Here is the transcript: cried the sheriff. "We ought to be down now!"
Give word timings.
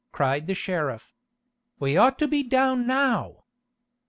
cried 0.11 0.47
the 0.47 0.55
sheriff. 0.55 1.13
"We 1.77 1.95
ought 1.95 2.17
to 2.17 2.27
be 2.27 2.41
down 2.41 2.87
now!" 2.87 3.43